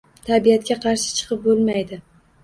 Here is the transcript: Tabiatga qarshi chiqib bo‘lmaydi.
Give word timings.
Tabiatga 0.27 0.77
qarshi 0.85 1.11
chiqib 1.19 1.43
bo‘lmaydi. 1.43 2.01